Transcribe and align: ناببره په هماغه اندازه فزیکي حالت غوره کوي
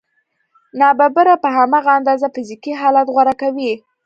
ناببره 0.79 1.35
په 1.43 1.49
هماغه 1.57 1.91
اندازه 1.99 2.27
فزیکي 2.35 2.73
حالت 2.81 3.07
غوره 3.13 3.33
کوي 3.41 3.73